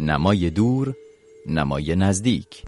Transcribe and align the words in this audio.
نمای 0.00 0.50
دور 0.50 0.94
نمای 1.46 1.96
نزدیک. 1.96 2.62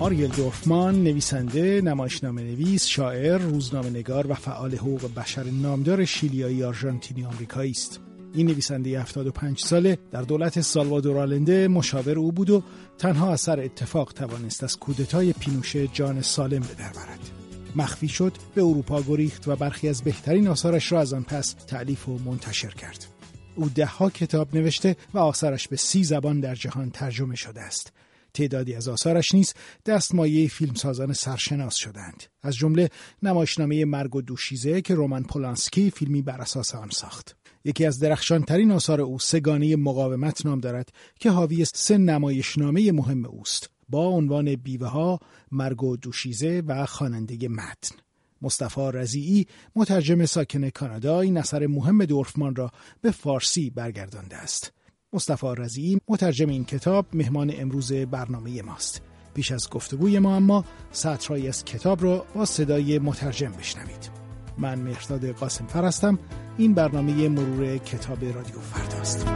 آریل 0.00 0.28
دورفمان 0.28 1.04
نویسنده 1.04 1.80
نمایشنامه 1.80 2.42
نویس 2.42 2.86
شاعر 2.86 3.38
روزنامه 3.38 3.90
نگار 3.90 4.26
و 4.30 4.34
فعال 4.34 4.74
حقوق 4.74 5.14
بشر 5.14 5.44
نامدار 5.44 6.04
شیلیایی 6.04 6.64
آرژانتینی 6.64 7.24
آمریکایی 7.24 7.70
است. 7.70 8.07
این 8.34 8.46
نویسنده 8.46 9.00
75 9.00 9.60
ساله 9.60 9.98
در 10.10 10.22
دولت 10.22 10.60
سالوادور 10.60 11.18
آلنده 11.18 11.68
مشاور 11.68 12.18
او 12.18 12.32
بود 12.32 12.50
و 12.50 12.62
تنها 12.98 13.32
اثر 13.32 13.60
اتفاق 13.60 14.12
توانست 14.12 14.64
از 14.64 14.78
کودتای 14.78 15.32
پینوشه 15.32 15.86
جان 15.86 16.22
سالم 16.22 16.60
به 16.60 16.74
در 16.78 16.92
برد 16.92 17.30
مخفی 17.76 18.08
شد 18.08 18.32
به 18.54 18.62
اروپا 18.62 19.02
گریخت 19.02 19.48
و 19.48 19.56
برخی 19.56 19.88
از 19.88 20.02
بهترین 20.02 20.48
آثارش 20.48 20.92
را 20.92 21.00
از 21.00 21.12
آن 21.12 21.22
پس 21.22 21.54
تعلیف 21.66 22.08
و 22.08 22.18
منتشر 22.18 22.70
کرد. 22.70 23.06
او 23.54 23.68
دهها 23.68 24.10
کتاب 24.10 24.56
نوشته 24.56 24.96
و 25.14 25.18
آثارش 25.18 25.68
به 25.68 25.76
سی 25.76 26.04
زبان 26.04 26.40
در 26.40 26.54
جهان 26.54 26.90
ترجمه 26.90 27.36
شده 27.36 27.60
است. 27.60 27.92
تعدادی 28.34 28.74
از 28.74 28.88
آثارش 28.88 29.34
نیز 29.34 29.54
دستمایه 29.86 30.48
فیلمسازان 30.48 31.12
سرشناس 31.12 31.74
شدند 31.74 32.24
از 32.42 32.56
جمله 32.56 32.88
نمایشنامه 33.22 33.84
مرگ 33.84 34.16
و 34.16 34.22
دوشیزه 34.22 34.80
که 34.80 34.94
رومن 34.94 35.22
پولانسکی 35.22 35.90
فیلمی 35.90 36.22
بر 36.22 36.40
اساس 36.40 36.74
آن 36.74 36.90
ساخت. 36.90 37.37
یکی 37.68 37.86
از 37.86 37.98
درخشانترین 37.98 38.72
آثار 38.72 39.00
او 39.00 39.18
سگانه 39.18 39.76
مقاومت 39.76 40.46
نام 40.46 40.60
دارد 40.60 40.92
که 41.20 41.30
حاوی 41.30 41.64
سه 41.64 41.98
نمایشنامه 41.98 42.92
مهم 42.92 43.24
اوست 43.24 43.70
با 43.88 44.06
عنوان 44.06 44.56
بیوه 44.56 44.86
ها، 44.86 45.20
مرگ 45.52 45.82
و 45.82 45.96
دوشیزه 45.96 46.62
و 46.66 46.86
خواننده 46.86 47.48
متن. 47.48 47.96
مصطفی 48.42 48.90
رزیعی 48.94 49.46
مترجم 49.76 50.26
ساکن 50.26 50.70
کانادا 50.70 51.20
این 51.20 51.36
اثر 51.36 51.66
مهم 51.66 52.04
دورفمان 52.04 52.54
را 52.54 52.70
به 53.00 53.10
فارسی 53.10 53.70
برگردانده 53.70 54.36
است. 54.36 54.72
مصطفی 55.12 55.46
رزیعی 55.56 56.00
مترجم 56.08 56.48
این 56.48 56.64
کتاب 56.64 57.06
مهمان 57.12 57.52
امروز 57.58 57.92
برنامه 57.92 58.62
ماست. 58.62 59.02
پیش 59.34 59.52
از 59.52 59.70
گفتگوی 59.70 60.18
ما 60.18 60.36
اما 60.36 60.64
سطرهایی 60.92 61.48
از 61.48 61.64
کتاب 61.64 62.02
را 62.02 62.26
با 62.34 62.44
صدای 62.44 62.98
مترجم 62.98 63.52
بشنوید. 63.52 64.27
من 64.58 64.78
مهرداد 64.78 65.30
قاسم 65.40 65.66
فرستم 65.66 66.18
این 66.58 66.74
برنامه 66.74 67.28
مرور 67.28 67.76
کتاب 67.76 68.18
رادیو 68.24 68.58
فرداست. 68.58 69.28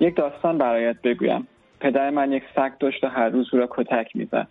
یک 0.00 0.16
داستان 0.16 0.58
برایت 0.58 0.96
بگویم. 1.04 1.46
پدر 1.80 2.10
من 2.10 2.32
یک 2.32 2.42
سگ 2.56 2.70
داشت 2.80 3.04
و 3.04 3.06
هر 3.06 3.28
روز 3.28 3.48
او 3.52 3.58
را 3.58 3.68
کتک 3.70 4.16
می‌زد. 4.16 4.48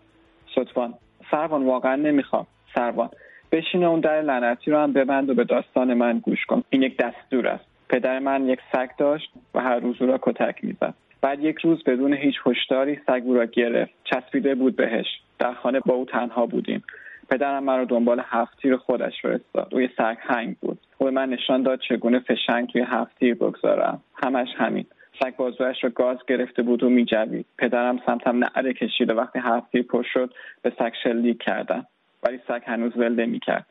سطفان 0.55 0.93
سروان 1.31 1.65
واقعا 1.65 1.95
نمی‌خوام. 1.95 2.47
سروان 2.75 3.09
بشین 3.51 3.83
اون 3.83 3.99
در 3.99 4.21
لعنتی 4.21 4.71
رو 4.71 4.77
هم 4.77 4.93
ببند 4.93 5.29
و 5.29 5.33
به 5.33 5.43
داستان 5.43 5.93
من 5.93 6.19
گوش 6.19 6.45
کن. 6.45 6.63
این 6.69 6.83
یک 6.83 6.97
دستور 6.97 7.47
است. 7.47 7.68
پدر 7.89 8.19
من 8.19 8.47
یک 8.47 8.59
سگ 8.71 8.89
داشت 8.97 9.31
و 9.53 9.59
هر 9.59 9.79
روز 9.79 10.01
او 10.01 10.07
را 10.07 10.19
کتک 10.21 10.63
می‌زد. 10.63 10.93
بعد 11.21 11.39
یک 11.39 11.57
روز 11.59 11.83
بدون 11.83 12.13
هیچ 12.13 12.35
هشداری 12.45 12.99
سگ 13.07 13.21
او 13.25 13.33
را 13.33 13.45
گرفت. 13.45 13.91
چسبیده 14.03 14.55
بود 14.55 14.75
بهش. 14.75 15.05
در 15.39 15.53
خانه 15.53 15.79
با 15.79 15.93
او 15.93 16.05
تنها 16.05 16.45
بودیم. 16.45 16.83
پدرم 17.29 17.63
من 17.63 17.79
رو 17.79 17.85
دنبال 17.85 18.21
هفت 18.25 18.61
تیر 18.61 18.77
خودش 18.77 19.21
فرستاد. 19.21 19.67
او 19.71 19.81
یه 19.81 19.91
سگ 19.97 20.17
هنگ 20.19 20.55
بود. 20.61 20.79
او 20.97 21.05
به 21.05 21.11
من 21.11 21.29
نشان 21.29 21.63
داد 21.63 21.79
چگونه 21.79 22.19
فشنگ 22.19 22.67
توی 22.67 22.81
هفت 22.81 23.19
تیر 23.19 23.35
بگذارم. 23.35 24.01
همش 24.23 24.47
همین. 24.57 24.85
سگ 25.23 25.35
بازویش 25.35 25.83
را 25.83 25.89
گاز 25.89 26.17
گرفته 26.27 26.61
بود 26.61 26.83
و 26.83 26.89
میجوید. 26.89 27.45
پدرم 27.57 27.99
سمتم 28.05 28.37
نعره 28.37 28.73
کشید 28.73 29.09
و 29.09 29.13
وقتی 29.13 29.39
هفت 29.39 29.71
تیر 29.71 29.81
پر 29.81 30.03
شد 30.13 30.33
به 30.61 30.73
سگ 30.79 30.93
شلیک 31.03 31.37
کردم 31.37 31.85
ولی 32.23 32.39
سگ 32.47 32.61
هنوز 32.65 32.97
ول 32.97 33.15
نمی‌کرد 33.15 33.65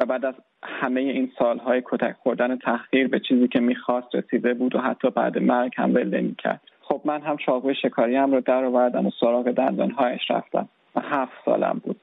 و 0.00 0.06
بعد 0.06 0.24
از 0.24 0.34
همه 0.62 1.00
این 1.00 1.32
سالهای 1.38 1.82
کتک 1.84 2.16
خوردن 2.22 2.56
تحقیر 2.56 3.08
به 3.08 3.20
چیزی 3.20 3.48
که 3.48 3.60
می‌خواست 3.60 4.14
رسیده 4.14 4.54
بود 4.54 4.74
و 4.74 4.78
حتی 4.78 5.10
بعد 5.10 5.38
مرگ 5.38 5.72
هم 5.76 5.94
ول 5.94 6.16
نمی‌کرد. 6.20 6.60
خب 6.80 7.00
من 7.04 7.20
هم 7.20 7.36
چاقوی 7.36 7.74
شکاریم 7.74 8.32
رو 8.32 8.40
در 8.40 8.64
آوردم 8.64 9.06
و 9.06 9.10
سراغ 9.20 9.50
دندانهایش 9.50 10.30
رفتم 10.30 10.68
و 10.94 11.00
هفت 11.00 11.32
سالم 11.44 11.80
بود. 11.84 12.00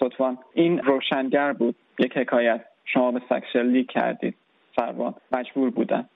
سطفان 0.00 0.38
این 0.54 0.78
روشنگر 0.78 1.52
بود. 1.52 1.74
یک 1.98 2.16
حکایت. 2.16 2.64
شما 2.84 3.10
به 3.12 3.22
سگ 3.28 3.42
شلیک 3.52 3.90
کردید. 3.90 4.34
سروان 4.76 5.14
مجبور 5.32 5.70
بودم. 5.70 6.08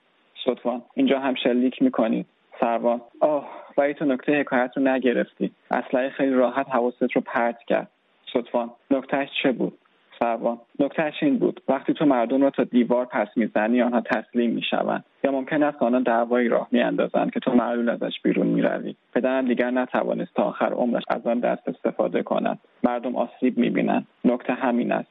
سطفان 0.44 0.82
اینجا 0.94 1.18
هم 1.18 1.34
شلیک 1.34 1.82
می‌کنید. 1.82 2.26
سروان 2.60 3.00
آه 3.20 3.50
ولی 3.78 3.94
تو 3.94 4.04
نکته 4.04 4.40
حکایت 4.40 4.70
رو 4.76 4.82
نگرفتی. 4.82 5.50
اسلحه 5.70 6.08
خیلی 6.10 6.34
راحت 6.34 6.68
حواست 6.68 7.02
رو 7.02 7.20
پرت 7.20 7.58
کرد. 7.66 7.90
سطفان 8.32 8.70
نکتهش 8.90 9.28
چه 9.42 9.52
بود؟ 9.52 9.78
سروان 10.18 10.58
نکتهش 10.78 11.22
این 11.22 11.38
بود. 11.38 11.60
وقتی 11.68 11.94
تو 11.94 12.06
مردم 12.06 12.42
را 12.42 12.50
تا 12.50 12.64
دیوار 12.64 13.04
پس 13.04 13.28
می‌زنی 13.36 13.82
آنها 13.82 14.00
تسلیم 14.00 14.50
می‌شوند. 14.50 15.04
یا 15.24 15.32
ممکن 15.32 15.62
است 15.62 15.82
آنها 15.82 16.00
دعوایی 16.00 16.48
راه 16.48 16.68
میاندازند 16.70 17.30
که 17.30 17.40
تو 17.40 17.54
معلول 17.54 17.88
ازش 17.88 18.20
بیرون 18.22 18.46
می‌روی. 18.46 18.94
پدرم 19.14 19.46
دیگر 19.46 19.70
نتوانست 19.70 20.34
تا 20.34 20.42
آخر 20.42 20.72
عمرش 20.72 21.02
از 21.08 21.26
آن 21.26 21.40
دست 21.40 21.68
استفاده 21.68 22.22
کند 22.22 22.58
مردم 22.82 23.16
آسیب 23.16 23.58
می‌بینند. 23.58 24.06
نکته 24.24 24.52
همین 24.52 24.92
است. 24.92 25.10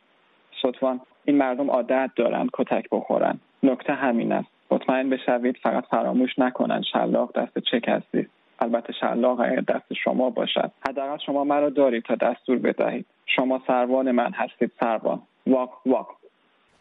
سطفان 0.62 1.00
این 1.25 1.38
مردم 1.38 1.70
عادت 1.70 2.12
دارند 2.16 2.50
کتک 2.53 2.85
بخورند. 2.91 3.41
نکته 3.64 3.94
همین 3.94 4.31
است. 4.31 4.47
مطمئن 4.72 5.09
بشوید 5.09 5.58
فقط 5.64 5.85
فراموش 5.85 6.40
نکنند 6.40 6.84
شلاق 6.84 7.40
دست 7.40 7.59
چه 7.59 7.80
کسی. 7.80 8.28
البته 8.63 8.94
شلاق 9.00 9.40
اگر 9.40 9.62
دست 9.62 9.94
شما 10.03 10.29
باشد. 10.29 10.72
حداقل 10.90 11.18
شما 11.25 11.44
مرا 11.44 11.69
دارید 11.69 12.03
تا 12.03 12.16
دستور 12.16 12.57
بدهید. 12.57 13.06
شما 13.35 13.62
سروان 13.68 14.12
من 14.12 14.31
هستید 14.34 14.72
سروان. 14.79 15.22
واق 15.47 15.69
واق. 15.85 16.07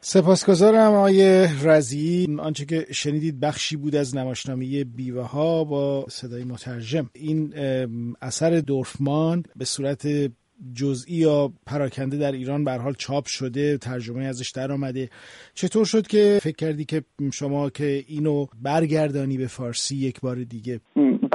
سپاسگزارم 0.00 0.92
آقای 0.92 1.46
رزی 1.64 2.36
آنچه 2.40 2.64
که 2.64 2.86
شنیدید 2.92 3.40
بخشی 3.40 3.76
بود 3.76 3.96
از 3.96 4.16
نمایشنامه 4.16 4.84
بیوه 4.84 5.22
ها 5.22 5.64
با 5.64 6.04
صدای 6.08 6.44
مترجم. 6.44 7.10
این 7.12 7.54
اثر 8.22 8.50
دورفمان 8.60 9.42
به 9.56 9.64
صورت 9.64 10.08
جزئی 10.74 11.14
یا 11.14 11.52
پراکنده 11.66 12.16
در 12.16 12.32
ایران 12.32 12.64
به 12.64 12.72
حال 12.72 12.94
چاپ 12.94 13.24
شده 13.26 13.78
ترجمه 13.78 14.24
ازش 14.24 14.50
در 14.50 14.72
آمده. 14.72 15.10
چطور 15.54 15.84
شد 15.84 16.06
که 16.06 16.38
فکر 16.42 16.56
کردی 16.56 16.84
که 16.84 17.02
شما 17.32 17.70
که 17.70 18.04
اینو 18.06 18.46
برگردانی 18.62 19.38
به 19.38 19.46
فارسی 19.46 19.96
یک 19.96 20.20
بار 20.20 20.36
دیگه؟ 20.36 20.80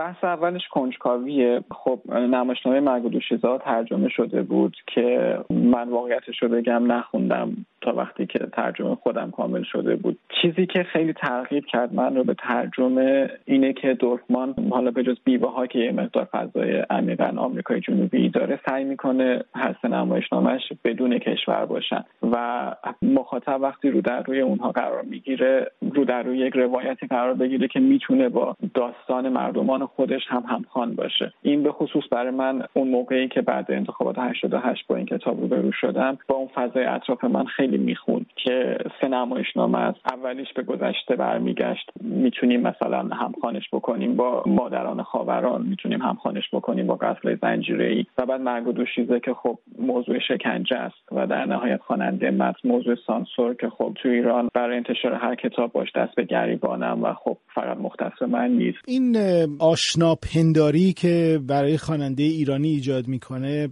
بحث 0.07 0.23
اولش 0.23 0.67
کنجکاویه. 0.67 1.63
خب 1.71 1.99
نمایشنامه 2.11 2.79
مرگ 2.79 3.05
و 3.05 3.09
ترجمه 3.57 4.09
شده 4.09 4.41
بود 4.41 4.77
که 4.93 5.37
من 5.49 5.89
واقعیتش 5.89 6.43
رو 6.43 6.49
بگم 6.49 6.91
نخوندم. 6.91 7.65
تا 7.87 7.93
وقتی 7.93 8.25
که 8.25 8.39
ترجمه 8.39 8.95
خودم 8.95 9.31
کامل 9.31 9.63
شده 9.63 9.95
بود. 9.95 10.19
چیزی 10.41 10.65
که 10.65 10.83
خیلی 10.83 11.13
ترغیب 11.13 11.65
کرد 11.65 11.93
من 11.93 12.15
رو 12.15 12.23
به 12.23 12.33
ترجمه 12.33 13.29
اینه 13.45 13.73
که 13.73 13.93
دورفمان 13.93 14.55
حالا 14.71 14.91
به 14.91 15.03
جز 15.03 15.15
بیوه 15.23 15.53
ها 15.53 15.67
که 15.67 15.79
یه 15.79 15.91
مقدار 15.91 16.27
فضای 16.31 16.83
عمیقا 16.89 17.33
آمریکای 17.37 17.79
جنوبی 17.79 18.29
داره 18.29 18.59
سعی 18.69 18.83
می‌کنه 18.83 19.43
هر 19.55 19.75
سه 19.81 19.87
نمایشنامهش 19.87 20.61
بدون 20.83 21.19
کشور 21.19 21.65
باشن 21.65 22.03
و 22.31 22.75
مخاطب 23.01 23.61
وقتی 23.61 23.89
رو 23.89 24.01
در 24.01 24.23
روی 24.23 24.41
اونها 24.41 24.71
قرار 24.71 25.01
می‌گیره 25.01 25.71
رو 25.93 26.05
در 26.05 26.23
روی 26.23 26.37
یک 26.37 26.53
روایتی 26.55 27.07
قرار 27.07 27.33
بگیره 27.33 27.67
که 27.67 27.79
می‌تونه 27.79 28.29
با 28.29 28.55
داستان 28.73 29.29
مردمان 29.29 29.85
خودش 29.85 30.21
هم 30.27 30.43
همخوان 30.47 30.95
باشه. 30.95 31.33
این 31.41 31.63
به 31.63 31.71
خصوص 31.71 32.03
برای 32.11 32.31
من 32.31 32.63
اون 32.73 32.87
موقعی 32.87 33.27
که 33.27 33.41
بعد 33.41 33.71
انتخابات 33.71 34.15
88 34.19 34.87
با 34.87 34.95
این 34.95 35.05
کتاب 35.05 35.41
روبرو 35.41 35.71
شدم 35.71 36.17
با 36.27 36.35
اون 36.35 36.47
فضای 36.55 36.85
اطراف 36.85 37.23
من 37.23 37.45
خیلی 37.45 37.76
می‌خوند 37.77 38.25
که 38.35 38.77
سه 39.01 39.07
نمایشنامه 39.07 39.79
از 39.79 39.95
اولیش 40.11 40.47
به 40.55 40.63
گذشته 40.63 41.15
برمیگشت. 41.15 41.91
می‌تونیم 42.01 42.61
مثلا 42.61 42.99
همخوانش 42.99 43.63
بکنیم 43.73 44.15
با 44.15 44.43
مادران 44.45 45.03
خاوران 45.03 45.61
می‌تونیم 45.61 46.01
همخوانش 46.01 46.43
بکنیم 46.53 46.87
با 46.87 46.95
قتل 46.95 47.35
زنجیره 47.41 47.87
ای 47.87 48.05
و 48.17 48.25
بعد 48.25 48.41
مرگ 48.41 48.67
و 48.67 48.71
دوشیزه 48.71 49.19
که 49.19 49.33
خب 49.33 49.59
موضوع 49.79 50.19
شکنجه 50.19 50.75
است 50.75 51.11
و 51.11 51.27
در 51.27 51.45
نهایت 51.45 51.81
خواننده 51.81 52.31
متن 52.31 52.69
موضوع 52.69 52.95
سانسور 53.07 53.53
که 53.53 53.69
خب 53.69 53.93
تو 53.95 54.09
ایران 54.09 54.49
برای 54.53 54.77
انتشار 54.77 55.13
هر 55.13 55.35
کتاب 55.35 55.71
باش 55.71 55.87
دست 55.95 56.15
به 56.15 56.23
گریبانم 56.23 57.03
و 57.03 57.13
خب 57.13 57.37
فقط 57.55 57.77
مختص 57.77 58.21
من 58.21 58.51
نیست. 58.51 58.77
این 58.87 59.17
آشنا 59.59 60.15
پنداری 60.15 60.93
که 60.93 61.39
برای 61.47 61.77
خواننده 61.77 62.23
ایرانی 62.23 62.67
ایجاد 62.67 63.07
می‌کنه 63.07 63.69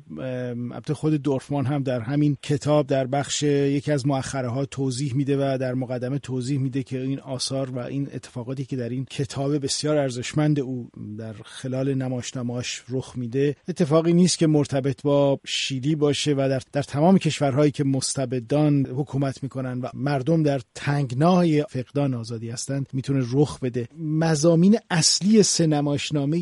البته 0.73 0.93
خود 0.93 1.23
دورفمان 1.23 1.65
هم 1.65 1.83
در 1.83 1.99
همین 1.99 2.35
کتاب 2.43 2.87
در 2.87 3.07
بخش 3.07 3.43
یکی 3.43 3.91
از 3.95 4.07
مؤخره 4.07 4.49
ها 4.49 4.65
توضیح 4.65 5.15
میده 5.15 5.37
و 5.37 5.57
در 5.57 5.73
مقدمه 5.73 6.19
توضیح 6.19 6.59
میده 6.59 6.83
که 6.83 7.01
این 7.01 7.19
آثار 7.19 7.69
و 7.69 7.79
این 7.79 8.09
اتفاقاتی 8.13 8.65
که 8.65 8.75
در 8.75 8.89
این 8.89 9.05
کتاب 9.05 9.63
بسیار 9.63 9.97
ارزشمند 9.97 10.59
او 10.59 10.89
در 11.17 11.33
خلال 11.45 11.93
نمایشنامه‌اش 11.93 12.83
رخ 12.89 13.17
میده 13.17 13.55
اتفاقی 13.67 14.13
نیست 14.13 14.37
که 14.37 14.47
مرتبط 14.47 15.01
با 15.01 15.39
شیلی 15.45 15.95
باشه 15.95 16.33
و 16.33 16.47
در, 16.49 16.61
در 16.71 16.83
تمام 16.83 17.17
کشورهایی 17.17 17.71
که 17.71 17.83
مستبدان 17.83 18.85
حکومت 18.85 19.43
می‌کنن 19.43 19.79
و 19.81 19.87
مردم 19.93 20.43
در 20.43 20.61
تنگنای 20.75 21.63
فقدان 21.69 22.13
آزادی 22.13 22.49
هستند 22.49 22.89
می‌تونه 22.93 23.25
رخ 23.31 23.59
بده. 23.59 23.87
مزامین 23.99 24.77
اصلی 24.89 25.43
سه 25.43 25.67
نمایشنامه 25.67 26.37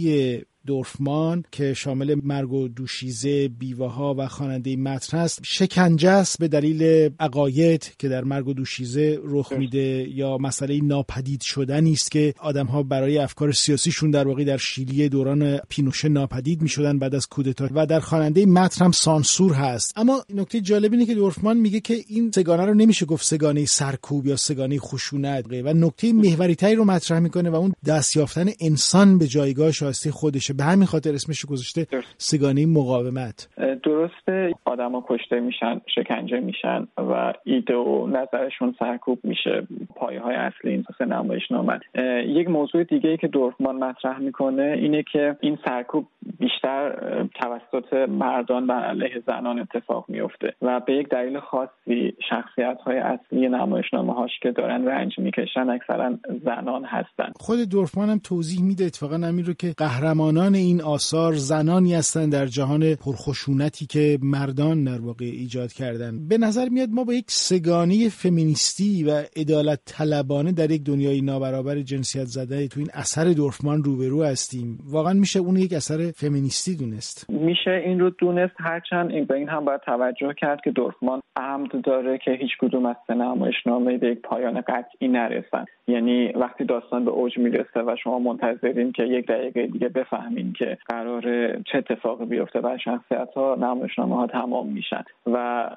دورفمان 0.66 1.44
که 1.52 1.74
شامل 1.74 2.16
مرگ 2.24 2.54
و 2.54 2.68
دوشیزه 2.68 3.48
بیوه 3.48 3.92
ها 3.92 4.16
و 4.18 4.28
خواننده 4.28 4.76
متن 4.76 5.18
است 5.18 5.40
شکنجه 5.44 6.10
است 6.10 6.40
به 6.40 6.48
دلیل 6.48 7.10
عقاید 7.20 7.92
که 8.00 8.10
در 8.10 8.24
مرگ 8.24 8.48
و 8.48 8.54
دوشیزه 8.54 9.20
رخ 9.24 9.52
میده 9.52 10.08
یا 10.10 10.38
مسئله 10.38 10.82
ناپدید 10.82 11.42
شدنی 11.42 11.92
است 11.92 12.12
که 12.12 12.34
آدم 12.40 12.66
ها 12.66 12.84
برای 12.84 13.18
افکار 13.18 13.52
سیاسیشون 13.52 14.12
در 14.12 14.28
واقع 14.28 14.44
در 14.44 14.58
شیلی 14.58 15.10
دوران 15.10 15.58
پینوشه 15.58 16.10
ناپدید 16.10 16.62
می‌شدن 16.62 17.00
بعد 17.00 17.16
از 17.16 17.28
کودتا. 17.28 17.70
و 17.72 17.86
در 17.86 18.00
خواننده 18.00 18.46
متن 18.46 18.86
هم 18.86 18.92
سانسور 18.92 19.54
هست. 19.54 19.94
اما 19.96 20.26
نکته 20.34 20.62
جالب 20.62 20.92
اینه 20.92 21.06
که 21.06 21.16
دورفمان 21.16 21.58
میگه 21.58 21.80
که 21.80 22.04
این 22.08 22.32
سگانه 22.36 22.66
رو 22.66 22.74
نمیشه 22.74 23.06
گفت 23.06 23.26
سگانه 23.26 23.66
سرکوب 23.66 24.28
یا 24.28 24.36
سگانه 24.36 24.80
خشونت. 24.80 25.46
و 25.50 25.74
نکته 25.74 26.14
محوری 26.14 26.56
تری 26.56 26.76
رو 26.76 26.86
مطرح 26.86 27.20
می‌کنه 27.20 27.50
و 27.50 27.56
اون 27.56 27.74
دست 27.86 28.16
یافتن 28.16 28.50
انسان 28.60 29.18
به 29.18 29.28
جایگاه 29.28 29.72
شایسته 29.72 30.12
خودشه 30.54 30.58
به 30.58 30.64
همین 30.64 30.86
خاطر 30.86 31.14
اسمش 31.14 31.46
گذاشته 31.46 31.88
سگانه 32.18 32.66
مقاومت. 32.66 33.50
درسته 33.84 34.54
آدما 34.66 35.06
کشته 35.08 35.40
میشن 35.40 35.82
شکنجه 35.96 36.40
میشن 36.40 36.88
و 36.98 37.34
ایده 37.44 37.76
و 37.76 38.08
نظرشون 38.08 38.76
سرکوب 38.80 39.20
میشه. 39.24 39.68
پایه 39.96 40.22
های 40.22 40.36
اصلی 40.36 40.72
این 40.72 40.86
سه 40.98 41.06
نمایش 41.06 41.52
نامن 41.52 41.80
یک 42.28 42.50
موضوع 42.50 42.84
دیگه 42.84 43.10
ای 43.10 43.18
که 43.18 43.28
دورفمان 43.28 43.76
مطرح 43.76 44.20
می‌کنه 44.20 44.76
اینه 44.82 45.04
که 45.12 45.36
این 45.42 45.58
سرکوب 45.66 46.08
بیشتر 46.40 46.94
توسط 47.36 47.94
مردان 48.10 48.68
بر 48.68 48.84
علیه 48.84 49.24
زنان 49.28 49.60
اتفاق 49.60 50.06
میفته 50.08 50.54
و 50.62 50.80
به 50.80 50.94
یک 50.94 51.10
دلیل 51.10 51.40
خاصی 51.40 52.14
شخصیت 52.30 52.78
های 52.86 52.98
اصلی 52.98 53.50
نمایشنامه 53.50 54.14
هاش 54.14 54.32
که 54.42 54.52
دارن 54.52 54.86
رنج 54.86 55.20
می‌کشن 55.20 55.70
اکثرا 55.70 56.14
زنان 56.46 56.86
هستن. 56.86 57.32
خود 57.36 57.70
دورفمان 57.72 58.10
هم 58.10 58.20
توضیح 58.24 58.64
میده 58.64 58.86
اتفاقا 58.86 59.16
همین 59.16 59.46
رو 59.46 59.54
که 59.54 59.74
قهرمانان 59.78 60.43
این 60.52 60.82
آثار 60.82 61.34
زنانی 61.34 61.96
هستند 61.96 62.32
در 62.32 62.46
جهان 62.46 62.96
پرخشونتی 62.96 63.86
که 63.86 64.18
مردان 64.22 64.84
در 64.84 65.02
واقع 65.02 65.26
ایجاد 65.26 65.74
کردن 65.74 66.28
به 66.28 66.38
نظر 66.38 66.70
میاد 66.70 66.90
ما 66.90 67.04
با 67.04 67.14
یک 67.14 67.26
سگانی 67.28 68.10
فمینیستی 68.10 69.04
و 69.04 69.24
عدالت 69.36 69.80
طلبانه 69.86 70.52
در 70.52 70.72
یک 70.72 70.84
دنیای 70.84 71.22
نابرابر 71.22 71.76
جنسیت 71.76 72.26
زده 72.26 72.68
تو 72.68 72.80
این 72.80 72.90
اثر 72.94 73.26
دورفمان 73.26 73.84
روبرو 73.84 74.24
هستیم. 74.24 74.78
واقعا 74.92 75.14
میشه 75.14 75.40
اون 75.40 75.56
یک 75.56 75.74
اثر 75.74 76.12
فمینیستی 76.12 76.76
دونست. 76.76 77.30
میشه 77.30 77.72
این 77.86 78.00
رو 78.00 78.10
دونست 78.10 78.56
هرچند 78.60 79.12
این 79.12 79.26
به 79.26 79.36
این 79.36 79.50
هم 79.50 79.66
باید 79.66 79.82
توجه 79.82 80.34
کرد 80.38 80.62
که 80.64 80.72
دورفمان 80.72 81.22
عمد 81.36 81.82
داره 81.84 82.18
که 82.18 82.32
هیچ 82.32 82.52
کدوم 82.60 82.86
از 82.86 82.96
نمایشنامه 83.10 83.98
به 83.98 84.08
یک 84.08 84.22
پایان 84.22 84.62
قطعی 84.62 85.08
نرسن. 85.08 85.66
یعنی 85.88 86.28
وقتی 86.28 86.66
داستان 86.66 87.06
به 87.06 87.12
اوج 87.12 87.38
می‌رسه 87.38 87.80
و 87.88 87.96
شما 88.04 88.20
منتظرین 88.20 88.92
که 88.92 89.04
یک 89.04 89.28
دقیقه 89.28 89.68
دیگه 89.68 89.90
بفهمین 90.34 90.54
که 90.54 90.78
قرار 90.88 91.22
چه 91.62 91.78
اتفاقی 91.78 92.26
بیفته 92.26 92.62
بر 92.62 92.78
شخصیت 92.78 93.30
ها 93.36 93.56
نمایشنامه 93.60 94.16
ها 94.16 94.28
تمام 94.28 94.68
میشن. 94.68 95.04
و 95.26 95.70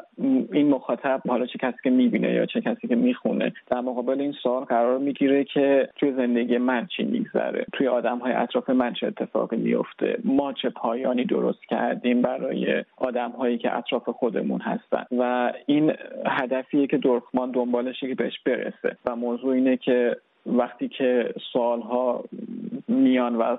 این 0.52 0.68
مخاطب 0.68 1.20
حالا 1.28 1.46
چه 1.46 1.58
کسی 1.58 1.76
که 1.84 1.90
می‌بینه 1.90 2.32
یا 2.32 2.46
چه 2.46 2.60
کسی 2.60 2.88
که 2.88 2.94
می‌خونه 2.94 3.52
در 3.70 3.80
مقابل 3.80 4.20
این 4.20 4.32
سوال 4.32 4.64
قرار 4.64 4.98
می‌گیره 4.98 5.44
که 5.44 5.88
توی 5.96 6.12
زندگی 6.12 6.58
من 6.58 6.86
چی 6.96 7.04
میگذره 7.04 7.66
توی 7.72 7.88
آدم 7.88 8.18
های 8.18 8.32
اطراف 8.32 8.70
من 8.70 8.92
چه 8.92 9.06
اتفاقی 9.06 9.56
میفته 9.56 10.18
ما 10.24 10.52
چه 10.52 10.70
پایانی 10.70 11.24
درست 11.24 11.64
کردیم 11.68 12.22
برای 12.22 12.84
آدم 12.96 13.30
هایی 13.30 13.58
که 13.58 13.76
اطراف 13.76 14.08
خودمون 14.08 14.60
هستن. 14.60 15.04
و 15.18 15.52
این 15.66 15.92
هدفیه 16.26 16.86
که 16.86 16.96
دورخمان 16.96 17.50
دنبالشه 17.50 18.08
که 18.08 18.14
بهش 18.14 18.40
برسه. 18.46 18.96
و 19.06 19.16
موضوع 19.16 19.54
اینه 19.54 19.76
که 19.76 20.16
وقتی 20.46 20.88
که 20.88 21.34
سوالها 21.52 22.24
میان 22.88 23.36
و 23.36 23.56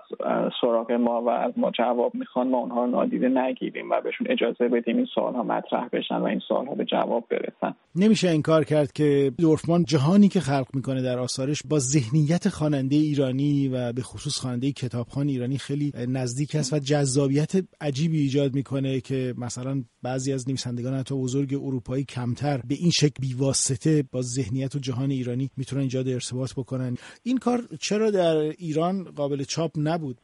سراغ 0.61 0.91
ما 0.91 1.21
و 1.21 1.29
از 1.29 1.53
ما 1.57 1.71
جواب 1.71 2.15
می‌خوان 2.15 2.47
ما 2.47 2.57
اونها 2.57 2.85
رو 2.85 2.91
نادیده 2.91 3.29
نگیریم 3.29 3.89
و 3.91 4.01
بهشون 4.01 4.27
اجازه 4.29 4.67
بدیم 4.67 4.97
این 4.97 5.07
سوال 5.15 5.33
ها 5.33 5.43
مطرح 5.43 5.89
بشن 5.93 6.15
و 6.15 6.23
این 6.23 6.39
سوال 6.47 6.65
ها 6.65 6.75
به 6.75 6.85
جواب 6.85 7.23
برسن. 7.29 7.75
نمیشه 7.95 8.29
انکار 8.29 8.63
کرد 8.63 8.91
که 8.91 9.31
دورفمان 9.39 9.83
جهانی 9.83 10.27
که 10.27 10.39
خلق 10.39 10.67
می‌کنه 10.73 11.01
در 11.01 11.19
آثارش 11.19 11.61
با 11.69 11.79
ذهنیت 11.79 12.49
خواننده 12.49 12.95
ایرانی 12.95 13.67
و 13.67 13.93
به 13.93 14.01
خصوص 14.01 14.39
خواننده 14.39 14.71
کتابخوان 14.71 15.27
ایرانی 15.27 15.57
خیلی 15.57 15.93
نزدیک 16.07 16.55
است 16.55 16.73
و 16.73 16.79
جذابیت 16.79 17.51
عجیبی 17.81 18.19
ایجاد 18.19 18.55
می‌کنه 18.55 18.99
که 18.99 19.33
مثلا 19.37 19.83
بعضی 20.07 20.33
از 20.33 20.49
نویسندگان 20.49 20.93
حتی 20.93 21.15
بزرگ 21.15 21.53
اروپایی 21.53 22.03
کمتر 22.03 22.57
به 22.69 22.75
این 22.79 22.91
شکل 22.91 23.19
بیواسطه 23.21 24.03
با 24.11 24.21
ذهنیت 24.21 24.75
و 24.75 24.79
جهان 24.79 25.11
ایرانی 25.11 25.49
می‌تونن 25.57 25.81
ایجاد 25.81 26.07
ارتباط 26.07 26.53
بکنن. 26.57 26.93
این 27.23 27.37
کار 27.37 27.59
چرا 27.79 28.11
در 28.11 28.35
ایران 28.35 29.03
قابل 29.03 29.43
چاپ 29.43 29.71
نبود؟ 29.77 30.17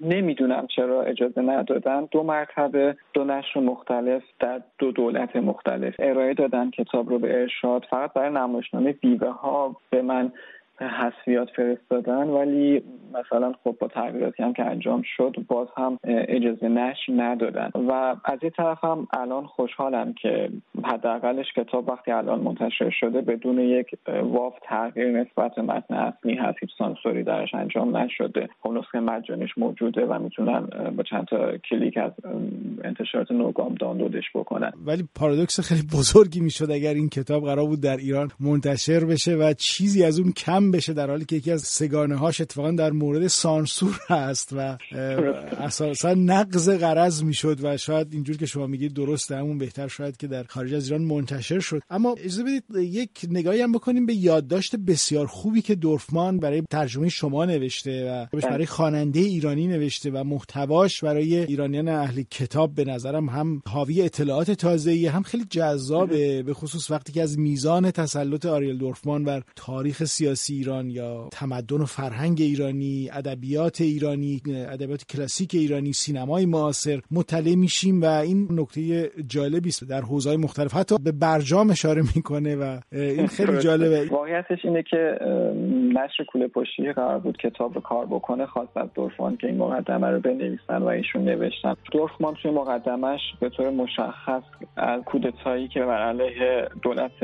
نمی‌دونم 0.00 0.66
چرا 0.76 1.02
اجازه 1.02 1.40
ندادن. 1.40 2.08
دو 2.10 2.22
مرتبه 2.22 2.96
دو 3.14 3.24
نشر 3.24 3.60
مختلف 3.60 4.22
در 4.40 4.62
دو 4.78 4.92
دولت 4.92 5.36
مختلف 5.36 5.94
ارائه 5.98 6.34
دادن. 6.34 6.70
کتاب 6.70 7.08
رو 7.08 7.18
به 7.18 7.40
ارشاد. 7.40 7.82
فقط 7.90 8.12
برای 8.12 8.30
نمایشنامه 8.30 8.92
بیوه 8.92 9.30
ها 9.30 9.76
به 9.90 10.02
من 10.02 10.32
حسفیات 10.88 11.48
فرستادن 11.56 12.28
ولی 12.28 12.82
مثلا 13.14 13.52
خب 13.64 13.76
با 13.80 13.88
تغییراتی 13.88 14.42
هم 14.42 14.52
که 14.52 14.64
انجام 14.64 15.02
شد 15.16 15.36
باز 15.48 15.68
هم 15.76 15.98
اجازه 16.04 16.68
نشر 16.68 17.12
ندادن. 17.16 17.70
و 17.74 17.92
از 18.24 18.38
این 18.42 18.50
طرف 18.56 18.84
هم 18.84 19.08
الان 19.12 19.46
خوشحالم 19.46 20.12
که 20.12 20.50
حداقلش 20.84 21.46
کتاب 21.56 21.88
وقتی 21.88 22.10
الان 22.10 22.40
منتشر 22.40 22.90
شده 23.00 23.20
بدون 23.20 23.58
یک 23.58 23.86
واف 24.22 24.54
تغییر 24.62 25.20
نسبت 25.20 25.58
متن 25.58 25.94
اصلی 25.94 26.34
هست 26.34 26.58
سانسوری 26.78 27.22
درش 27.22 27.54
انجام 27.54 27.96
نشده. 27.96 28.48
خب 28.62 28.70
نسخه 28.70 29.00
مجانیش 29.00 29.50
موجوده 29.56 30.06
و 30.06 30.18
می‌تونن 30.18 30.66
با 30.96 31.02
چند 31.02 31.24
تا 31.24 31.56
کلیک 31.70 31.96
از 31.96 32.12
انتشارات 32.84 33.30
نوگام 33.30 33.74
دانلودش 33.74 34.24
بکنن. 34.34 34.72
ولی 34.86 35.04
پارادوکس 35.14 35.60
خیلی 35.60 35.82
بزرگی 35.82 36.40
می‌شد 36.40 36.70
اگر 36.70 36.94
این 36.94 37.08
کتاب 37.08 37.44
قرار 37.44 37.66
بود 37.66 37.82
در 37.82 37.96
ایران 37.96 38.28
منتشر 38.40 39.04
بشه 39.04 39.36
و 39.36 39.52
چیزی 39.58 40.04
از 40.04 40.20
اون 40.20 40.32
کم 40.32 40.70
بشه 40.72 40.92
در 40.92 41.10
حالی 41.10 41.24
که 41.24 41.36
یکی 41.36 41.50
از 41.50 41.62
سگانه 41.62 42.16
هاش 42.16 42.40
اتفاقا 42.40 42.70
در 42.70 42.90
مورد 42.90 43.26
سانسور 43.26 44.00
هست 44.08 44.52
و 44.52 44.78
اساسا 45.60 46.14
نقض 46.14 46.68
قرض 46.68 47.22
می‌شد 47.22 47.58
و 47.62 47.76
شاید 47.76 48.08
اینجور 48.12 48.36
که 48.36 48.46
شما 48.46 48.66
میگید 48.66 48.94
درسته 48.94 49.36
همون 49.36 49.58
بهتر 49.58 49.88
شاید 49.88 50.16
که 50.16 50.26
در 50.26 50.42
خارج 50.42 50.74
از 50.74 50.84
ایران 50.84 51.02
منتشر 51.02 51.60
شد. 51.60 51.82
اما 51.90 52.14
اجازه 52.18 52.42
بدید 52.42 52.64
یک 52.76 53.10
نگاهی 53.30 53.60
هم 53.60 53.72
بکنیم 53.72 54.06
به 54.06 54.14
یادداشت 54.14 54.76
بسیار 54.76 55.26
خوبی 55.26 55.62
که 55.62 55.74
دورفمان 55.74 56.38
برای 56.38 56.62
ترجمه 56.70 57.08
شما 57.08 57.44
نوشته 57.44 58.10
و 58.10 58.26
برای 58.42 58.66
خواننده 58.66 59.20
ایرانی 59.20 59.66
نوشته 59.66 60.10
و 60.10 60.24
محتواش 60.24 61.04
برای 61.04 61.36
ایرانیان 61.36 61.88
اهل 61.88 62.22
کتاب 62.22 62.74
به 62.74 62.84
نظرم 62.84 63.28
هم 63.28 63.62
حاوی 63.66 64.02
اطلاعات 64.02 64.50
تازه‌ای 64.50 65.06
هم 65.06 65.22
خیلی 65.22 65.44
جذابه 65.50 66.42
به 66.42 66.54
خصوص 66.54 66.90
وقتی 66.90 67.12
که 67.12 67.22
از 67.22 67.38
میزان 67.38 67.90
تسلط 67.90 68.46
آریل 68.46 68.78
دورفمان 68.78 69.24
بر 69.24 69.42
تاریخ 69.56 70.04
سیاسی 70.04 70.61
ایران 70.62 70.90
یا 70.90 71.28
تمدن 71.32 71.76
و 71.76 71.84
فرهنگ 71.84 72.36
ایرانی 72.40 73.08
ادبیات 73.12 73.80
ایرانی 73.80 74.42
ادبیات 74.46 75.04
کلاسیک 75.04 75.50
ایرانی 75.54 75.92
سینمای 75.92 76.46
معاصر 76.46 77.00
مطلع 77.10 77.54
میشیم 77.54 78.02
و 78.02 78.04
این 78.04 78.48
نکته 78.50 79.10
جالبی 79.26 79.68
است. 79.68 79.88
در 79.88 80.00
حوزه‌های 80.00 80.36
مختلف 80.36 80.74
حتی 80.74 80.98
به 81.04 81.12
برجام 81.12 81.70
اشاره 81.70 82.02
می‌کنه 82.16 82.56
و 82.56 82.78
این 82.92 83.26
خیلی 83.26 83.58
جالبه. 83.58 84.08
واقعیتش 84.10 84.58
اینه 84.64 84.82
که 84.90 85.18
نشر 85.94 86.24
کوله 86.28 86.48
پشتی 86.48 86.92
قرار 86.92 87.18
بود 87.18 87.36
کتاب 87.36 87.74
رو 87.74 87.80
کار 87.80 88.06
بکنه 88.06 88.46
خواست 88.46 88.76
از 88.76 88.88
دورفمان 88.94 89.36
که 89.36 89.46
این 89.46 89.56
مقدمه 89.56 90.06
رو 90.06 90.20
بنویسن 90.20 90.82
و 90.82 90.86
ایشون 90.86 91.24
نوشتن. 91.24 91.74
دورفمان 91.92 92.34
توی 92.42 92.50
مقدمش 92.50 93.20
به 93.40 93.48
طور 93.48 93.70
مشخص 93.70 94.42
از 94.76 95.02
کودتایی 95.02 95.68
که 95.68 95.80
بر 95.80 96.02
علیه 96.02 96.68
دولت 96.82 97.22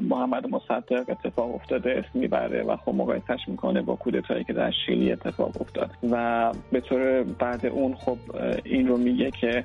محمد 0.00 0.46
مصدق 0.46 1.04
اتفاق 1.08 1.54
افتاده 1.54 1.90
اسم 1.90 2.18
می‌بره. 2.18 2.47
و 2.48 2.76
خب 2.76 2.94
مقایسش 2.94 3.40
می‌کنه 3.46 3.82
با 3.82 3.96
کودتایی 3.96 4.44
که 4.44 4.52
در 4.52 4.72
شیلی 4.86 5.12
اتفاق 5.12 5.60
افتاد. 5.60 5.90
و 6.10 6.52
به 6.72 6.80
طور 6.80 7.22
بعد 7.22 7.66
اون 7.66 7.94
خب 7.94 8.18
این 8.64 8.88
رو 8.88 8.96
میگه 8.96 9.30
که 9.30 9.64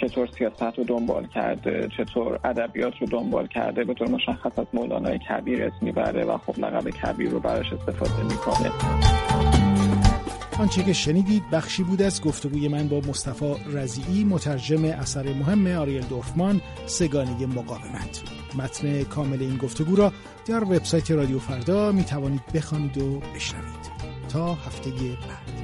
چطور 0.00 0.28
سیاست 0.38 0.78
رو 0.78 0.84
دنبال 0.84 1.26
کرده 1.26 1.88
چطور 1.96 2.38
ادبیات 2.44 2.94
رو 3.00 3.06
دنبال 3.06 3.46
کرده 3.46 3.84
به 3.84 3.94
طور 3.94 4.08
مشخص 4.08 4.58
از 4.58 4.66
مولانای 4.72 5.18
کبیر 5.18 5.64
اسم 5.64 5.76
می‌بره 5.80 6.24
و 6.24 6.38
خب 6.38 6.58
لقب 6.58 6.90
کبیر 6.90 7.30
رو 7.30 7.40
براش 7.40 7.72
استفاده 7.72 8.22
می‌کنه. 8.22 8.70
آنچه 10.58 10.82
که 10.82 10.92
شنیدید 10.92 11.50
بخشی 11.50 11.82
بود 11.82 12.02
از 12.02 12.22
گفتگوی 12.22 12.68
من 12.68 12.88
با 12.88 13.00
مصطفی 13.00 13.54
رزیعی 13.66 14.24
مترجم 14.24 14.84
اثر 14.84 15.32
مهم 15.32 15.66
آریل 15.66 16.02
دورفمان 16.02 16.60
سگانه 16.86 17.46
مقاومت. 17.46 18.22
متن 18.54 19.02
کامل 19.02 19.40
این 19.40 19.56
گفتگو 19.56 19.96
را 19.96 20.12
در 20.46 20.64
وبسایت 20.64 21.10
رادیو 21.10 21.38
فردا 21.38 21.92
می 21.92 22.04
توانید 22.04 22.42
بخوانید 22.54 22.98
و 22.98 23.20
بشنوید. 23.34 23.94
تا 24.28 24.54
هفته 24.54 24.90
بعد. 24.90 25.54